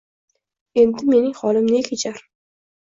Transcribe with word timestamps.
Endi 0.85 1.11
mening 1.11 1.39
holim 1.43 1.71
ne 1.77 1.85
kechar?.. 1.91 2.21